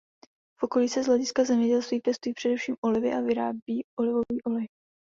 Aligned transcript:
V 0.61 0.63
okolí 0.63 0.89
se 0.89 1.03
z 1.03 1.07
hlediska 1.07 1.43
zemědělství 1.43 1.99
pěstují 2.01 2.33
především 2.33 2.75
olivy 2.85 3.13
a 3.13 3.19
vyrábí 3.21 3.83
olivový 3.99 4.41
olej. 4.45 4.67